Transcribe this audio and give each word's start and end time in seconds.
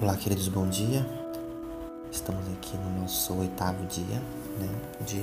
Olá, 0.00 0.16
queridos, 0.16 0.46
bom 0.46 0.68
dia. 0.68 1.04
Estamos 2.12 2.46
aqui 2.52 2.76
no 2.76 3.00
nosso 3.00 3.34
oitavo 3.34 3.84
dia, 3.86 4.22
né, 4.60 4.68
de, 5.04 5.20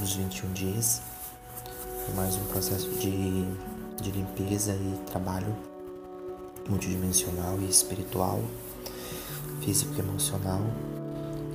dos 0.00 0.14
21 0.14 0.52
dias. 0.54 1.02
Mais 2.14 2.34
um 2.36 2.44
processo 2.46 2.88
de, 2.92 3.44
de 4.00 4.10
limpeza 4.10 4.72
e 4.72 4.98
trabalho 5.10 5.54
multidimensional 6.66 7.58
e 7.60 7.68
espiritual, 7.68 8.40
físico 9.60 9.92
e 9.96 9.98
emocional. 9.98 10.62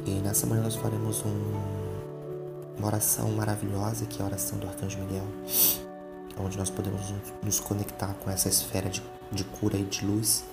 E 0.06 0.12
nessa 0.22 0.46
manhã 0.46 0.62
nós 0.62 0.76
faremos 0.76 1.26
um, 1.26 2.78
uma 2.78 2.90
oração 2.90 3.32
maravilhosa, 3.32 4.06
que 4.06 4.22
é 4.22 4.24
a 4.24 4.28
oração 4.28 4.60
do 4.60 4.68
Arcanjo 4.68 5.00
Miguel, 5.00 5.26
onde 6.40 6.60
nós 6.60 6.70
podemos 6.70 7.02
nos 7.42 7.60
conectar 7.60 8.14
com 8.24 8.30
essa 8.30 8.48
esfera 8.48 8.88
de, 8.88 9.02
de 9.32 9.44
cura 9.46 9.78
e 9.78 9.84
de 9.84 10.06
luz 10.06 10.44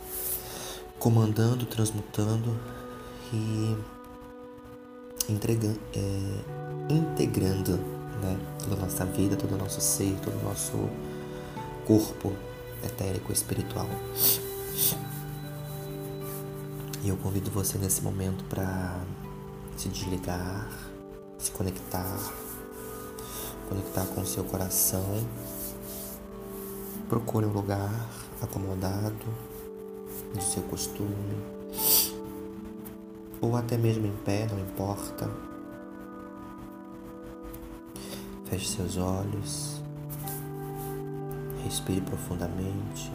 comandando, 0.99 1.65
transmutando 1.67 2.59
e 3.33 3.77
entregando, 5.29 5.79
é, 5.95 6.93
integrando 6.93 7.77
né, 8.21 8.39
toda 8.59 8.75
a 8.77 8.79
nossa 8.79 9.05
vida, 9.05 9.37
todo 9.37 9.55
o 9.55 9.59
nosso 9.59 9.81
ser, 9.81 10.19
todo 10.23 10.37
o 10.41 10.45
nosso 10.45 10.89
corpo 11.87 12.33
etérico 12.85 13.33
espiritual. 13.33 13.89
E 17.03 17.09
eu 17.09 17.17
convido 17.17 17.51
você 17.51 17.79
nesse 17.79 18.03
momento 18.03 18.45
para 18.45 19.01
se 19.77 19.89
desligar, 19.89 20.69
se 21.39 21.51
conectar, 21.53 22.19
conectar 23.69 24.05
com 24.07 24.21
o 24.23 24.27
seu 24.27 24.43
coração. 24.45 25.25
Procure 27.09 27.47
um 27.47 27.53
lugar 27.53 27.91
acomodado 28.43 29.48
de 30.35 30.45
seu 30.45 30.63
costume, 30.65 31.37
ou 33.41 33.57
até 33.57 33.77
mesmo 33.77 34.07
em 34.07 34.17
pé, 34.25 34.47
não 34.51 34.59
importa. 34.59 35.31
Feche 38.47 38.67
seus 38.67 38.97
olhos, 38.97 39.81
respire 41.65 42.01
profundamente. 42.01 43.13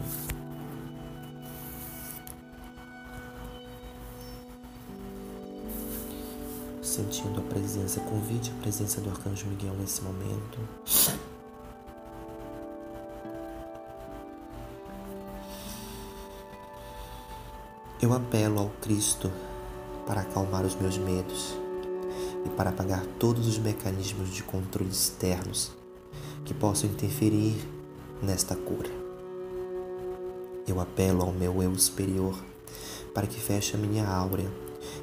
Sentindo 6.80 7.40
a 7.40 7.42
presença, 7.42 8.00
convide 8.02 8.52
a 8.56 8.62
presença 8.62 9.00
do 9.00 9.10
Arcanjo 9.10 9.46
Miguel 9.48 9.74
nesse 9.74 10.00
momento. 10.02 10.60
Eu 18.04 18.12
apelo 18.12 18.58
ao 18.58 18.68
Cristo 18.82 19.32
para 20.06 20.20
acalmar 20.20 20.62
os 20.62 20.74
meus 20.74 20.98
medos 20.98 21.56
e 22.44 22.50
para 22.50 22.68
apagar 22.68 23.02
todos 23.18 23.48
os 23.48 23.56
mecanismos 23.56 24.28
de 24.28 24.42
controle 24.42 24.90
externos 24.90 25.72
que 26.44 26.52
possam 26.52 26.90
interferir 26.90 27.56
nesta 28.22 28.54
cura. 28.54 28.90
Eu 30.68 30.80
apelo 30.80 31.22
ao 31.22 31.32
meu 31.32 31.62
eu 31.62 31.74
superior 31.78 32.38
para 33.14 33.26
que 33.26 33.40
feche 33.40 33.74
a 33.74 33.78
minha 33.78 34.06
áurea 34.06 34.52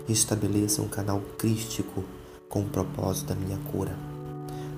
e 0.07 0.13
estabeleça 0.13 0.83
um 0.83 0.87
canal 0.87 1.23
crístico 1.39 2.03
com 2.47 2.61
o 2.61 2.69
propósito 2.69 3.29
da 3.29 3.35
minha 3.35 3.57
cura, 3.71 3.97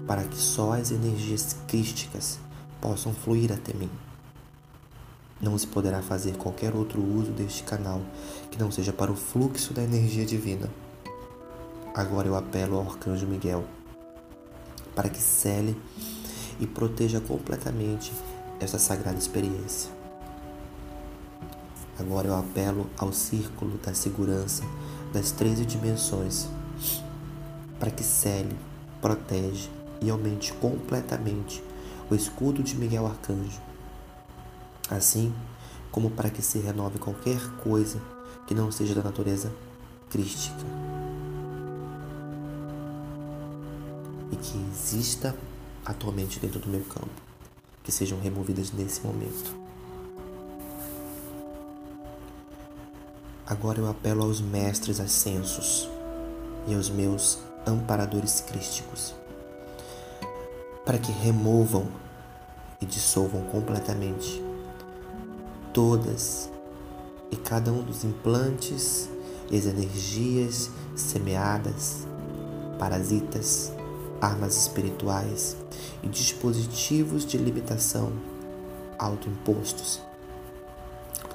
para 0.08 0.24
que 0.24 0.38
só 0.38 0.72
as 0.72 0.92
energias 0.92 1.58
crísticas 1.68 2.40
possam 2.80 3.14
fluir 3.14 3.52
até 3.52 3.74
mim. 3.74 3.90
Não 5.44 5.58
se 5.58 5.68
poderá 5.68 6.02
fazer 6.02 6.38
qualquer 6.38 6.74
outro 6.74 7.04
uso 7.04 7.32
deste 7.32 7.64
canal 7.64 8.00
que 8.50 8.58
não 8.58 8.72
seja 8.72 8.94
para 8.94 9.12
o 9.12 9.16
fluxo 9.16 9.74
da 9.74 9.84
energia 9.84 10.26
divina. 10.26 10.70
Agora 11.94 12.30
eu 12.30 12.36
apelo 12.38 12.78
ao 12.78 12.84
Arcanjo 12.84 13.28
Miguel 13.28 13.66
para 14.96 15.10
que 15.10 15.20
cele 15.20 15.78
e 16.62 16.66
proteja 16.66 17.20
completamente 17.20 18.14
esta 18.58 18.80
sagrada 18.80 19.18
experiência. 19.18 19.92
Agora 22.00 22.30
eu 22.30 22.36
apelo 22.38 22.90
ao 22.98 23.12
círculo 23.12 23.78
da 23.80 23.94
segurança 23.94 24.64
das 25.12 25.32
13 25.32 25.66
dimensões 25.66 26.48
para 27.78 27.92
que 27.92 28.04
cele, 28.04 28.56
protege 29.02 29.70
e 30.00 30.10
aumente 30.10 30.54
completamente 30.54 31.62
o 32.10 32.16
escudo 32.16 32.64
de 32.64 32.78
Miguel 32.78 33.06
Arcanjo 33.06 33.73
assim 34.96 35.34
como 35.92 36.10
para 36.10 36.30
que 36.30 36.42
se 36.42 36.60
renove 36.60 36.98
qualquer 36.98 37.40
coisa 37.64 38.02
que 38.48 38.56
não 38.56 38.72
seja 38.72 38.96
da 38.96 39.04
natureza 39.04 39.52
crística 40.10 40.64
e 44.32 44.36
que 44.36 44.58
exista 44.72 45.36
atualmente 45.86 46.40
dentro 46.40 46.60
do 46.60 46.68
meu 46.68 46.82
campo, 46.82 47.10
que 47.84 47.92
sejam 47.92 48.20
removidas 48.20 48.72
nesse 48.72 49.02
momento. 49.02 49.56
Agora 53.46 53.80
eu 53.80 53.90
apelo 53.90 54.24
aos 54.24 54.42
mestres 54.42 55.00
ascensos 55.00 55.90
e 56.68 56.74
aos 56.74 56.90
meus 56.90 57.40
amparadores 57.68 58.42
crísticos 58.42 59.14
para 60.86 60.98
que 60.98 61.12
removam 61.12 61.88
e 62.82 62.86
dissolvam 62.86 63.44
completamente 63.44 64.44
todas 65.74 66.50
e 67.32 67.36
cada 67.36 67.72
um 67.72 67.82
dos 67.82 68.04
implantes 68.04 69.10
e 69.50 69.58
as 69.58 69.66
energias 69.66 70.70
semeadas, 70.96 72.08
parasitas, 72.78 73.74
armas 74.22 74.56
espirituais 74.56 75.58
e 76.04 76.08
dispositivos 76.08 77.26
de 77.26 77.38
limitação 77.38 78.14
autoimpostos, 79.00 80.00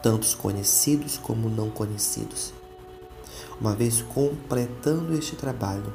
tantos 0.03 0.35
conhecidos 0.35 1.19
como 1.19 1.51
não 1.51 1.69
conhecidos. 1.69 2.53
Uma 3.61 3.75
vez 3.75 4.01
completando 4.03 5.15
este 5.15 5.35
trabalho, 5.35 5.93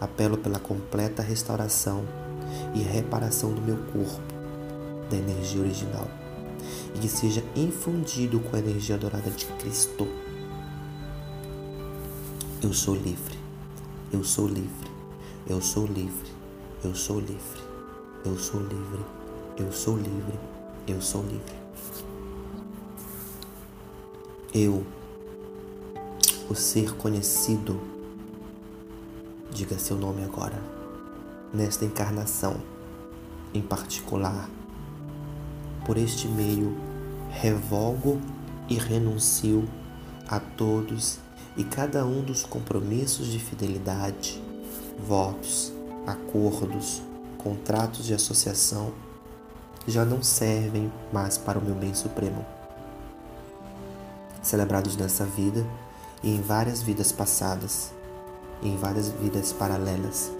apelo 0.00 0.38
pela 0.38 0.58
completa 0.58 1.22
restauração 1.22 2.04
e 2.74 2.80
reparação 2.80 3.52
do 3.52 3.60
meu 3.60 3.76
corpo, 3.92 4.22
da 5.10 5.16
energia 5.16 5.60
original 5.60 6.08
e 6.94 6.98
que 6.98 7.08
seja 7.08 7.42
infundido 7.54 8.40
com 8.40 8.56
a 8.56 8.58
energia 8.58 8.96
dourada 8.96 9.30
de 9.30 9.46
Cristo. 9.46 10.06
Eu 12.62 12.72
sou 12.72 12.94
livre, 12.94 13.36
eu 14.12 14.24
sou 14.24 14.48
livre, 14.48 14.90
eu 15.46 15.60
sou 15.60 15.86
livre, 15.86 16.30
eu 16.82 16.94
sou 16.94 17.20
livre, 17.20 17.60
eu 18.24 18.36
sou 18.38 18.60
livre, 18.60 19.04
eu 19.58 19.72
sou 19.72 19.96
livre, 19.96 20.38
eu 20.88 21.00
sou 21.00 21.22
livre. 21.22 21.54
Eu, 24.52 24.84
o 26.48 26.54
ser 26.54 26.94
conhecido, 26.96 27.78
diga 29.50 29.78
seu 29.78 29.96
nome 29.96 30.24
agora, 30.24 30.60
nesta 31.52 31.84
encarnação 31.84 32.56
em 33.52 33.62
particular 33.62 34.48
por 35.86 35.96
este 35.96 36.26
meio, 36.26 36.76
revogo 37.30 38.20
e 38.68 38.74
renuncio 38.74 39.68
a 40.28 40.40
todos 40.40 41.18
e 41.56 41.62
cada 41.62 42.04
um 42.04 42.22
dos 42.22 42.42
compromissos 42.42 43.28
de 43.28 43.38
fidelidade, 43.38 44.42
votos, 44.98 45.72
acordos, 46.04 47.00
contratos 47.38 48.04
de 48.04 48.12
associação 48.12 48.92
já 49.86 50.04
não 50.04 50.24
servem 50.24 50.92
mais 51.12 51.38
para 51.38 51.60
o 51.60 51.64
meu 51.64 51.76
bem 51.76 51.94
supremo. 51.94 52.44
Celebrados 54.42 54.96
nessa 54.96 55.24
vida 55.24 55.64
e 56.20 56.34
em 56.34 56.42
várias 56.42 56.82
vidas 56.82 57.12
passadas, 57.12 57.92
em 58.60 58.76
várias 58.76 59.08
vidas 59.08 59.52
paralelas, 59.52 60.32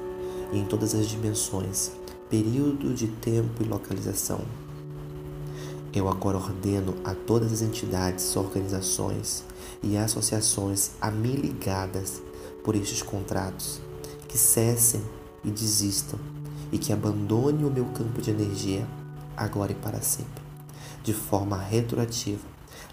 em 0.53 0.65
todas 0.65 0.93
as 0.93 1.06
dimensões, 1.06 1.93
período 2.29 2.93
de 2.93 3.06
tempo 3.06 3.62
e 3.62 3.65
localização, 3.65 4.41
eu 5.98 6.10
agora 6.10 6.37
ordeno 6.37 6.94
a 7.02 7.14
todas 7.14 7.50
as 7.50 7.62
entidades, 7.62 8.37
organizações 8.37 9.43
e 9.82 9.96
associações 9.96 10.90
a 11.00 11.10
mim 11.10 11.32
ligadas 11.32 12.20
por 12.62 12.76
estes 12.76 13.00
contratos 13.00 13.81
que 14.28 14.37
cessem 14.37 15.02
e 15.43 15.50
desistam 15.50 16.19
e 16.70 16.76
que 16.76 16.93
abandonem 16.93 17.64
o 17.64 17.70
meu 17.70 17.87
campo 17.87 18.20
de 18.20 18.31
energia 18.31 18.87
agora 19.34 19.72
e 19.72 19.75
para 19.75 20.02
sempre, 20.02 20.43
de 21.02 21.14
forma 21.14 21.56
retroativa, 21.56 22.46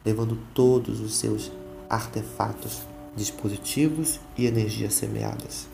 levando 0.05 0.39
todos 0.53 1.01
os 1.01 1.17
seus 1.17 1.51
artefatos, 1.89 2.83
dispositivos 3.17 4.17
e 4.38 4.45
energias 4.45 4.94
semeadas. 4.94 5.67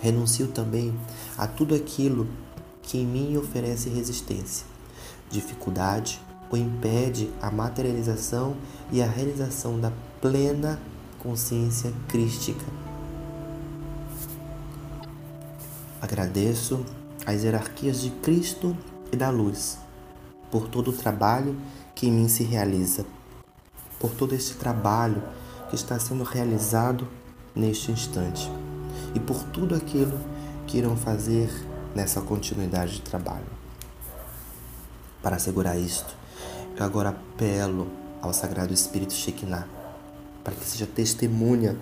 Renuncio 0.00 0.48
também 0.48 0.92
a 1.38 1.46
tudo 1.46 1.72
aquilo 1.72 2.26
que 2.82 2.98
em 2.98 3.06
mim 3.06 3.36
oferece 3.36 3.88
resistência 3.90 4.66
dificuldade 5.30 6.20
ou 6.50 6.58
impede 6.58 7.30
a 7.40 7.50
materialização 7.50 8.56
e 8.90 9.00
a 9.00 9.06
realização 9.06 9.78
da 9.80 9.92
plena 10.20 10.78
consciência 11.20 11.92
crística. 12.08 12.64
Agradeço 16.02 16.84
às 17.24 17.44
hierarquias 17.44 18.00
de 18.00 18.10
Cristo 18.10 18.76
e 19.12 19.16
da 19.16 19.30
luz 19.30 19.78
por 20.50 20.68
todo 20.68 20.90
o 20.90 20.92
trabalho 20.92 21.56
que 21.94 22.08
em 22.08 22.12
mim 22.12 22.28
se 22.28 22.42
realiza, 22.42 23.06
por 24.00 24.10
todo 24.10 24.34
este 24.34 24.54
trabalho 24.54 25.22
que 25.68 25.76
está 25.76 25.98
sendo 25.98 26.24
realizado 26.24 27.06
neste 27.54 27.92
instante 27.92 28.50
e 29.14 29.20
por 29.20 29.42
tudo 29.44 29.74
aquilo 29.74 30.18
que 30.66 30.78
irão 30.78 30.96
fazer 30.96 31.50
nessa 31.94 32.20
continuidade 32.20 32.94
de 32.94 33.02
trabalho. 33.02 33.59
Para 35.22 35.36
assegurar 35.36 35.78
isto, 35.78 36.16
eu 36.76 36.84
agora 36.84 37.10
apelo 37.10 37.88
ao 38.22 38.32
Sagrado 38.32 38.72
Espírito 38.72 39.12
Shekinah 39.12 39.66
para 40.42 40.54
que 40.54 40.64
seja 40.64 40.86
testemunha 40.86 41.76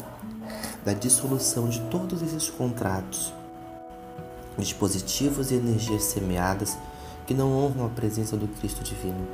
da 0.85 0.93
dissolução 0.93 1.69
de 1.69 1.81
todos 1.82 2.20
esses 2.23 2.50
contratos, 2.50 3.32
dispositivos 4.58 5.50
e 5.50 5.55
energias 5.55 6.02
semeadas 6.02 6.76
que 7.26 7.35
não 7.35 7.52
honram 7.52 7.87
a 7.87 7.90
presença 7.90 8.37
do 8.37 8.49
Cristo 8.49 8.82
Divino. 8.82 9.26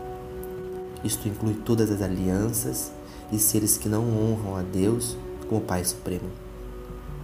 Isto 1.02 1.28
inclui 1.28 1.54
todas 1.54 1.90
as 1.90 2.02
alianças 2.02 2.92
e 3.32 3.38
seres 3.38 3.78
que 3.78 3.88
não 3.88 4.02
honram 4.02 4.56
a 4.56 4.62
Deus 4.62 5.16
como 5.48 5.60
Pai 5.60 5.82
Supremo. 5.84 6.30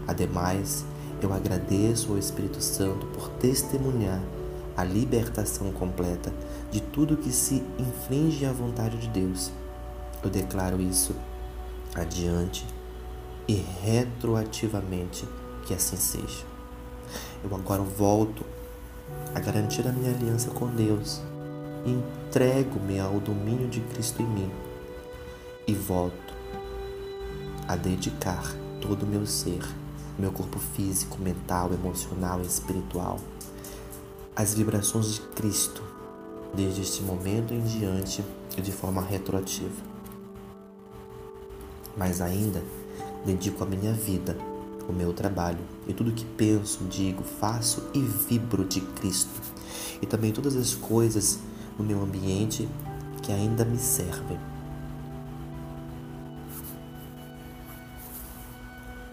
Ademais, 0.06 0.84
eu 1.20 1.32
agradeço 1.32 2.12
ao 2.12 2.18
Espírito 2.18 2.62
Santo 2.62 3.06
por 3.08 3.28
testemunhar 3.30 4.20
a 4.76 4.84
libertação 4.84 5.70
completa 5.72 6.32
de 6.70 6.80
tudo 6.80 7.16
que 7.16 7.32
se 7.32 7.62
infringe 7.78 8.44
à 8.46 8.52
vontade 8.52 8.96
de 8.98 9.08
Deus. 9.08 9.50
Eu 10.22 10.30
declaro 10.30 10.80
isso 10.80 11.14
adiante 11.94 12.66
e 13.48 13.54
retroativamente 13.82 15.26
que 15.66 15.74
assim 15.74 15.96
seja. 15.96 16.44
Eu 17.42 17.54
agora 17.54 17.82
volto 17.82 18.44
a 19.34 19.40
garantir 19.40 19.86
a 19.86 19.92
minha 19.92 20.14
aliança 20.14 20.50
com 20.50 20.66
Deus 20.68 21.20
e 21.84 21.90
entrego-me 21.90 23.00
ao 23.00 23.18
domínio 23.18 23.68
de 23.68 23.80
Cristo 23.80 24.22
em 24.22 24.26
mim 24.26 24.50
e 25.66 25.74
volto 25.74 26.34
a 27.66 27.76
dedicar 27.76 28.54
todo 28.80 29.02
o 29.02 29.06
meu 29.06 29.26
ser, 29.26 29.62
meu 30.18 30.30
corpo 30.30 30.58
físico, 30.58 31.20
mental, 31.20 31.72
emocional 31.72 32.40
e 32.40 32.46
espiritual 32.46 33.18
às 34.34 34.54
vibrações 34.54 35.14
de 35.14 35.20
Cristo 35.20 35.82
desde 36.54 36.82
este 36.82 37.02
momento 37.02 37.54
em 37.54 37.60
diante 37.60 38.24
de 38.56 38.72
forma 38.72 39.00
retroativa. 39.00 39.90
Mas 41.96 42.20
ainda 42.20 42.62
dedico 43.24 43.62
a 43.62 43.66
minha 43.66 43.92
vida, 43.92 44.36
o 44.88 44.92
meu 44.92 45.12
trabalho 45.12 45.60
e 45.86 45.92
tudo 45.92 46.12
que 46.12 46.24
penso, 46.24 46.84
digo, 46.84 47.22
faço 47.22 47.88
e 47.94 48.00
vibro 48.00 48.64
de 48.64 48.80
Cristo. 48.80 49.40
E 50.00 50.06
também 50.06 50.32
todas 50.32 50.56
as 50.56 50.74
coisas 50.74 51.38
no 51.78 51.84
meu 51.84 52.02
ambiente 52.02 52.68
que 53.22 53.32
ainda 53.32 53.64
me 53.64 53.78
servem. 53.78 54.38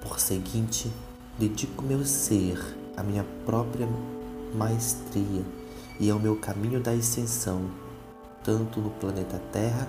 Por 0.02 0.20
seguinte, 0.20 0.92
dedico 1.38 1.84
meu 1.84 2.06
ser, 2.06 2.58
a 2.96 3.04
minha 3.04 3.26
própria 3.46 3.88
maestria 4.56 5.44
e 6.00 6.10
ao 6.10 6.20
meu 6.20 6.36
caminho 6.36 6.80
da 6.80 6.92
ascensão, 6.92 7.70
tanto 8.44 8.80
no 8.80 8.90
planeta 8.92 9.42
Terra 9.52 9.88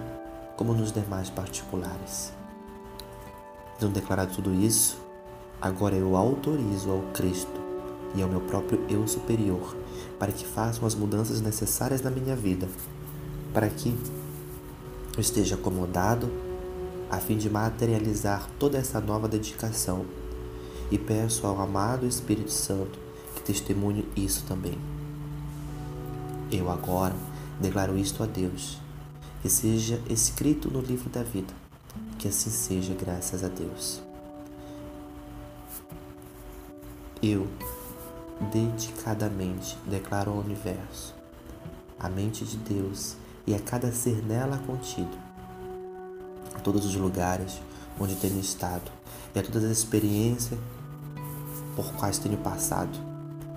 como 0.56 0.72
nos 0.72 0.92
demais 0.92 1.30
particulares. 1.30 2.32
Tendo 3.78 3.92
declarado 3.92 4.34
tudo 4.34 4.52
isso, 4.54 4.98
agora 5.60 5.94
eu 5.94 6.16
autorizo 6.16 6.90
ao 6.90 7.02
Cristo 7.12 7.60
e 8.14 8.22
ao 8.22 8.28
meu 8.28 8.40
próprio 8.40 8.84
eu 8.88 9.06
superior 9.06 9.76
para 10.18 10.32
que 10.32 10.44
façam 10.44 10.86
as 10.86 10.94
mudanças 10.94 11.40
necessárias 11.40 12.02
na 12.02 12.10
minha 12.10 12.34
vida, 12.34 12.68
para 13.52 13.68
que 13.68 13.96
eu 15.14 15.20
esteja 15.20 15.54
acomodado 15.54 16.30
a 17.10 17.18
fim 17.18 17.36
de 17.36 17.48
materializar 17.48 18.48
toda 18.58 18.78
essa 18.78 19.00
nova 19.00 19.28
dedicação. 19.28 20.04
E 20.90 20.98
peço 20.98 21.46
ao 21.46 21.60
amado 21.60 22.06
Espírito 22.06 22.50
Santo 22.50 22.98
que 23.34 23.42
testemunhe 23.42 24.08
isso 24.16 24.44
também. 24.46 24.97
Eu 26.50 26.70
agora 26.70 27.14
declaro 27.60 27.98
isto 27.98 28.22
a 28.22 28.26
Deus, 28.26 28.78
que 29.42 29.50
seja 29.50 30.00
escrito 30.08 30.70
no 30.70 30.80
livro 30.80 31.10
da 31.10 31.22
vida, 31.22 31.52
que 32.18 32.26
assim 32.26 32.48
seja, 32.48 32.94
graças 32.94 33.44
a 33.44 33.48
Deus. 33.48 34.00
Eu 37.22 37.46
dedicadamente 38.50 39.76
declaro 39.86 40.30
ao 40.30 40.38
universo, 40.38 41.14
a 42.00 42.08
mente 42.08 42.46
de 42.46 42.56
Deus 42.56 43.16
e 43.46 43.54
a 43.54 43.60
cada 43.60 43.92
ser 43.92 44.24
nela 44.24 44.56
contido, 44.56 45.18
a 46.54 46.60
todos 46.60 46.86
os 46.86 46.94
lugares 46.94 47.60
onde 48.00 48.16
tenho 48.16 48.40
estado 48.40 48.90
e 49.34 49.38
a 49.38 49.42
todas 49.42 49.64
as 49.64 49.78
experiências 49.78 50.58
por 51.76 51.92
quais 51.92 52.16
tenho 52.18 52.38
passado 52.38 52.98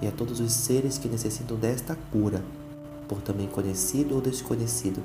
e 0.01 0.07
a 0.07 0.11
todos 0.11 0.41
os 0.41 0.51
seres 0.51 0.97
que 0.97 1.07
necessitam 1.07 1.55
desta 1.55 1.95
cura 2.11 2.43
por 3.11 3.21
também 3.21 3.45
conhecido 3.45 4.15
ou 4.15 4.21
desconhecido, 4.21 5.03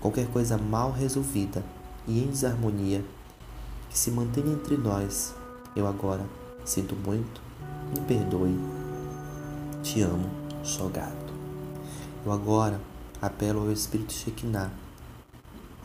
qualquer 0.00 0.26
coisa 0.26 0.58
mal 0.58 0.90
resolvida 0.90 1.64
e 2.04 2.18
em 2.18 2.26
desarmonia 2.26 3.04
que 3.88 3.96
se 3.96 4.10
mantenha 4.10 4.52
entre 4.52 4.76
nós, 4.76 5.32
eu 5.76 5.86
agora 5.86 6.26
sinto 6.64 6.96
muito, 6.96 7.40
me 7.94 8.04
perdoe, 8.06 8.58
te 9.84 10.02
amo, 10.02 10.28
sou 10.64 10.88
gato. 10.88 11.32
Eu 12.26 12.32
agora 12.32 12.80
apelo 13.22 13.60
ao 13.60 13.70
Espírito 13.70 14.12
Shekinah, 14.12 14.72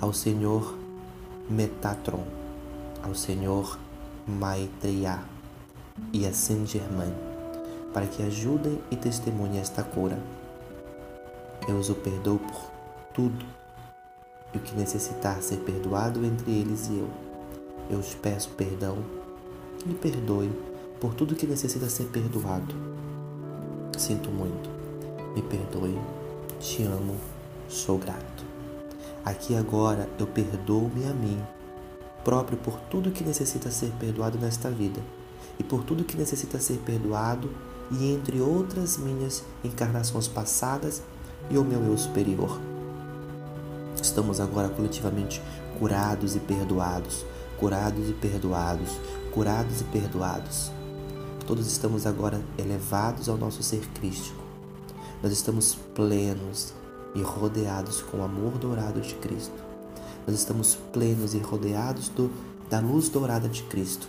ao 0.01 0.11
Senhor 0.11 0.75
Metatron, 1.47 2.25
ao 3.03 3.13
Senhor 3.13 3.77
Maitreya 4.27 5.19
e 6.11 6.25
a 6.25 6.33
Saint 6.33 6.65
Germain, 6.65 7.13
para 7.93 8.07
que 8.07 8.23
ajudem 8.23 8.81
e 8.89 8.95
testemunhem 8.95 9.59
esta 9.59 9.83
cura 9.83 10.17
eu 11.67 11.77
os 11.77 11.89
perdoo 11.89 12.39
por 12.39 12.71
tudo 13.13 13.45
e 14.53 14.57
o 14.57 14.61
que 14.61 14.75
necessitar 14.75 15.41
ser 15.41 15.57
perdoado 15.57 16.23
entre 16.25 16.51
eles 16.51 16.89
e 16.89 16.97
eu. 16.97 17.09
Eu 17.89 17.99
os 17.99 18.13
peço 18.15 18.49
perdão, 18.51 18.97
me 19.85 19.93
perdoe 19.93 20.51
por 20.99 21.13
tudo 21.13 21.35
que 21.35 21.47
necessita 21.47 21.89
ser 21.89 22.05
perdoado. 22.05 22.75
Sinto 23.97 24.29
muito, 24.29 24.69
me 25.35 25.41
perdoe, 25.41 25.97
te 26.59 26.83
amo, 26.83 27.15
sou 27.69 27.97
grato. 27.97 28.43
Aqui 29.23 29.55
agora 29.55 30.09
eu 30.19 30.27
perdoo-me 30.27 31.05
a 31.05 31.13
mim, 31.13 31.41
próprio 32.23 32.57
por 32.57 32.79
tudo 32.89 33.11
que 33.11 33.23
necessita 33.23 33.71
ser 33.71 33.91
perdoado 33.99 34.37
nesta 34.37 34.69
vida 34.69 35.01
e 35.59 35.63
por 35.63 35.83
tudo 35.83 36.03
que 36.03 36.17
necessita 36.17 36.59
ser 36.59 36.77
perdoado 36.79 37.49
e 37.91 38.11
entre 38.11 38.41
outras 38.41 38.97
minhas 38.97 39.43
encarnações 39.63 40.27
passadas 40.27 41.01
e 41.49 41.57
o 41.57 41.63
meu 41.63 41.83
eu 41.83 41.97
superior. 41.97 42.59
Estamos 44.01 44.39
agora 44.39 44.69
coletivamente 44.69 45.41
curados 45.79 46.35
e 46.35 46.39
perdoados, 46.39 47.25
curados 47.57 48.09
e 48.09 48.13
perdoados, 48.13 48.89
curados 49.31 49.81
e 49.81 49.83
perdoados. 49.85 50.71
Todos 51.45 51.67
estamos 51.67 52.05
agora 52.05 52.41
elevados 52.57 53.27
ao 53.27 53.37
nosso 53.37 53.61
ser 53.61 53.85
crístico. 53.89 54.41
Nós 55.21 55.31
estamos 55.31 55.75
plenos 55.95 56.73
e 57.15 57.21
rodeados 57.21 58.01
com 58.01 58.17
o 58.17 58.23
amor 58.23 58.57
dourado 58.57 59.01
de 59.01 59.15
Cristo. 59.15 59.55
Nós 60.25 60.37
estamos 60.37 60.75
plenos 60.91 61.33
e 61.33 61.39
rodeados 61.39 62.09
do, 62.09 62.31
da 62.69 62.79
luz 62.79 63.09
dourada 63.09 63.49
de 63.49 63.63
Cristo. 63.63 64.07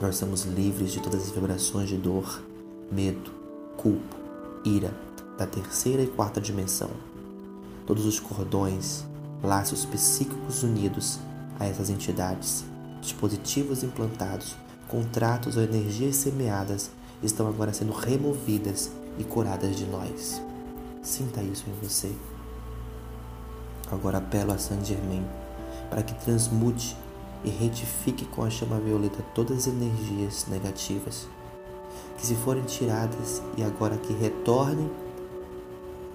Nós 0.00 0.16
somos 0.16 0.44
livres 0.44 0.92
de 0.92 1.00
todas 1.00 1.22
as 1.22 1.30
vibrações 1.30 1.88
de 1.88 1.96
dor, 1.96 2.40
medo, 2.90 3.30
culpa, 3.76 4.16
ira, 4.64 4.94
da 5.38 5.46
terceira 5.46 6.02
e 6.02 6.06
quarta 6.08 6.40
dimensão. 6.40 6.90
Todos 7.86 8.04
os 8.04 8.18
cordões, 8.18 9.04
laços 9.42 9.84
psíquicos 9.84 10.64
unidos 10.64 11.20
a 11.60 11.64
essas 11.64 11.88
entidades, 11.88 12.64
dispositivos 13.00 13.84
implantados, 13.84 14.56
contratos 14.88 15.56
ou 15.56 15.62
energias 15.62 16.16
semeadas 16.16 16.90
estão 17.22 17.46
agora 17.48 17.72
sendo 17.72 17.92
removidas 17.92 18.90
e 19.16 19.22
curadas 19.22 19.76
de 19.76 19.86
nós. 19.86 20.42
Sinta 21.02 21.40
isso 21.40 21.64
em 21.68 21.86
você. 21.86 22.12
Agora 23.92 24.18
apelo 24.18 24.52
a 24.52 24.58
Saint 24.58 24.84
Germain 24.84 25.24
para 25.88 26.02
que 26.02 26.12
transmute 26.24 26.96
e 27.44 27.48
retifique 27.48 28.24
com 28.26 28.42
a 28.42 28.50
chama 28.50 28.78
violeta 28.80 29.22
todas 29.34 29.58
as 29.58 29.66
energias 29.68 30.46
negativas 30.48 31.28
que 32.18 32.26
se 32.26 32.34
forem 32.34 32.64
tiradas 32.64 33.40
e 33.56 33.62
agora 33.62 33.96
que 33.96 34.12
retornem 34.12 34.90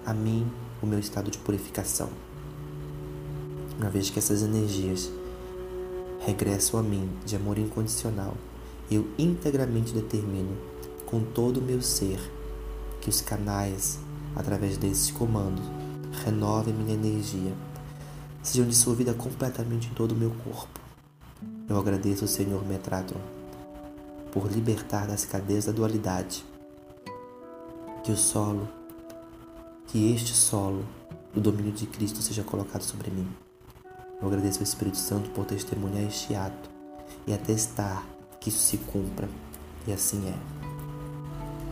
a 0.04 0.12
mim 0.12 0.46
o 0.82 0.86
meu 0.86 0.98
estado 0.98 1.30
de 1.30 1.38
purificação. 1.38 2.10
Uma 3.78 3.90
vez 3.90 4.10
que 4.10 4.18
essas 4.18 4.42
energias 4.42 5.10
regressam 6.20 6.78
a 6.80 6.82
mim 6.82 7.08
de 7.24 7.36
amor 7.36 7.58
incondicional, 7.58 8.34
eu 8.90 9.06
integralmente 9.18 9.92
determino 9.92 10.56
com 11.06 11.22
todo 11.22 11.58
o 11.58 11.62
meu 11.62 11.80
ser 11.82 12.18
que 13.00 13.08
os 13.08 13.20
canais, 13.20 13.98
através 14.34 14.76
desses 14.76 15.10
comandos, 15.10 15.64
renovem 16.24 16.72
minha 16.72 16.94
energia, 16.94 17.52
sejam 18.42 18.66
dissolvidas 18.66 19.16
completamente 19.16 19.88
em 19.88 19.94
todo 19.94 20.12
o 20.12 20.16
meu 20.16 20.30
corpo. 20.30 20.80
Eu 21.68 21.78
agradeço 21.78 22.24
ao 22.24 22.28
Senhor 22.28 22.64
Metratron 22.66 23.20
por 24.30 24.50
libertar 24.50 25.06
das 25.06 25.24
cadeias 25.24 25.66
da 25.66 25.72
dualidade. 25.72 26.44
Que 28.02 28.12
o 28.12 28.16
solo, 28.16 28.68
que 29.94 30.12
este 30.12 30.34
solo 30.34 30.84
do 31.32 31.40
domínio 31.40 31.70
de 31.70 31.86
Cristo 31.86 32.20
seja 32.20 32.42
colocado 32.42 32.82
sobre 32.82 33.12
mim. 33.12 33.28
Eu 34.20 34.26
agradeço 34.26 34.58
ao 34.58 34.64
Espírito 34.64 34.96
Santo 34.96 35.30
por 35.30 35.44
testemunhar 35.44 36.02
este 36.02 36.34
ato 36.34 36.68
e 37.28 37.32
atestar 37.32 38.04
que 38.40 38.48
isso 38.48 38.58
se 38.58 38.78
cumpra, 38.78 39.28
e 39.86 39.92
assim 39.92 40.28
é. 40.28 40.34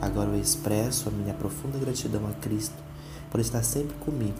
Agora 0.00 0.30
eu 0.30 0.40
expresso 0.40 1.08
a 1.08 1.10
minha 1.10 1.34
profunda 1.34 1.76
gratidão 1.78 2.24
a 2.28 2.32
Cristo 2.34 2.76
por 3.28 3.40
estar 3.40 3.64
sempre 3.64 3.96
comigo 3.96 4.38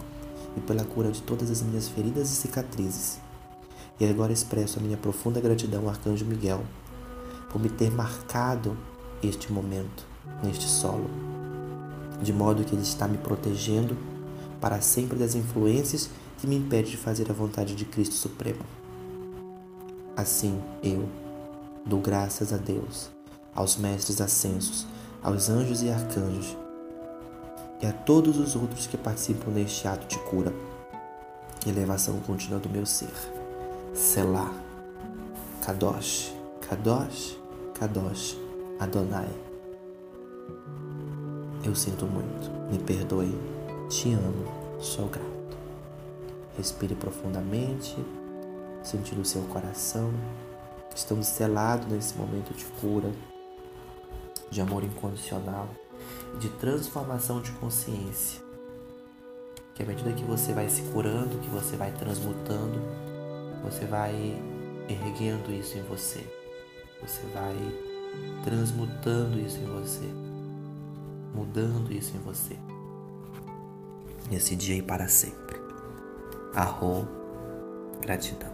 e 0.55 0.61
pela 0.61 0.85
cura 0.85 1.11
de 1.11 1.21
todas 1.21 1.51
as 1.51 1.61
minhas 1.61 1.89
feridas 1.89 2.31
e 2.31 2.35
cicatrizes. 2.35 3.19
E 3.99 4.05
agora 4.05 4.31
expresso 4.31 4.79
a 4.79 4.81
minha 4.81 4.95
profunda 4.95 5.41
gratidão 5.41 5.81
ao 5.81 5.89
Arcanjo 5.89 6.23
Miguel 6.23 6.63
por 7.51 7.61
me 7.61 7.67
ter 7.67 7.91
marcado 7.91 8.77
este 9.21 9.51
momento, 9.51 10.05
neste 10.41 10.69
solo, 10.69 11.32
de 12.23 12.33
modo 12.33 12.63
que 12.63 12.73
ele 12.73 12.81
está 12.81 13.07
me 13.07 13.17
protegendo 13.17 13.97
para 14.59 14.81
sempre 14.81 15.17
das 15.17 15.35
influências 15.35 16.09
que 16.39 16.47
me 16.47 16.55
impedem 16.55 16.91
de 16.91 16.97
fazer 16.97 17.29
a 17.29 17.33
vontade 17.33 17.75
de 17.75 17.85
Cristo 17.85 18.15
Supremo. 18.15 18.61
Assim, 20.15 20.59
eu 20.81 21.07
dou 21.85 21.99
graças 21.99 22.53
a 22.53 22.57
Deus, 22.57 23.09
aos 23.53 23.75
mestres 23.75 24.21
ascensos, 24.21 24.87
aos 25.21 25.49
anjos 25.49 25.83
e 25.83 25.89
arcanjos 25.89 26.57
e 27.81 27.85
a 27.85 27.91
todos 27.91 28.37
os 28.37 28.55
outros 28.55 28.87
que 28.87 28.97
participam 28.97 29.51
neste 29.51 29.85
ato 29.87 30.07
de 30.07 30.17
cura 30.23 30.53
e 31.65 31.69
elevação 31.69 32.17
contínua 32.21 32.57
do 32.57 32.69
meu 32.69 32.85
ser. 32.85 33.11
Selah, 33.93 34.53
Kadosh, 35.65 36.33
Kadosh, 36.61 37.37
Kadosh, 37.73 38.37
Adonai. 38.79 39.52
Eu 41.63 41.73
sinto 41.73 42.05
muito, 42.05 42.51
me 42.69 42.77
perdoe, 42.77 43.33
te 43.89 44.11
amo, 44.11 44.81
sou 44.81 45.07
grato. 45.07 45.57
Respire 46.57 46.93
profundamente, 46.93 47.95
sentindo 48.83 49.21
o 49.21 49.25
seu 49.25 49.43
coração. 49.43 50.11
Estamos 50.93 51.25
selados 51.25 51.87
nesse 51.87 52.15
momento 52.15 52.53
de 52.53 52.65
cura, 52.81 53.09
de 54.51 54.59
amor 54.59 54.83
incondicional, 54.83 55.69
de 56.37 56.49
transformação 56.49 57.41
de 57.41 57.51
consciência. 57.53 58.41
Que 59.73 59.83
à 59.83 59.85
medida 59.85 60.11
que 60.11 60.25
você 60.25 60.51
vai 60.51 60.67
se 60.69 60.81
curando, 60.91 61.39
que 61.39 61.49
você 61.49 61.77
vai 61.77 61.93
transmutando, 61.93 62.77
você 63.63 63.85
vai 63.85 64.13
erguendo 64.89 65.49
isso 65.49 65.77
em 65.77 65.83
você. 65.83 66.27
Você 67.01 67.21
vai 67.33 67.55
transmutando 68.43 69.39
isso 69.39 69.57
em 69.59 69.65
você, 69.65 70.32
mudando 71.33 71.91
isso 71.91 72.15
em 72.15 72.19
você. 72.19 72.57
Nesse 74.29 74.55
dia 74.55 74.75
e 74.75 74.81
para 74.81 75.07
sempre. 75.07 75.59
Arro, 76.53 77.07
gratidão. 78.01 78.52